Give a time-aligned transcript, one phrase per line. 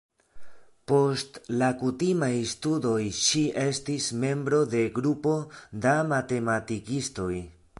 [0.91, 5.35] Post la kutimaj studoj ŝi estis membro de grupo
[5.85, 7.33] da matematikistoj.